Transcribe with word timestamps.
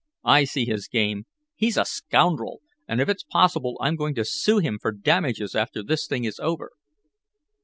I 0.25 0.45
see 0.45 0.65
his 0.65 0.87
game. 0.87 1.27
He's 1.53 1.77
a 1.77 1.85
scoundrel, 1.85 2.61
and 2.87 2.99
if 2.99 3.07
it's 3.07 3.21
possible 3.21 3.77
I'm 3.79 3.95
going 3.95 4.15
to 4.15 4.25
sue 4.25 4.57
him 4.57 4.79
for 4.81 4.91
damages 4.91 5.53
after 5.55 5.83
this 5.83 6.07
thing 6.07 6.23
is 6.25 6.39
over." 6.39 6.71